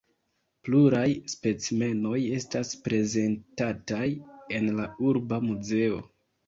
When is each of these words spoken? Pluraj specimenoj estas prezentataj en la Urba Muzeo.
Pluraj 0.67 1.03
specimenoj 1.33 2.15
estas 2.39 2.73
prezentataj 2.89 4.05
en 4.61 4.75
la 4.83 4.93
Urba 5.13 5.43
Muzeo. 5.51 6.07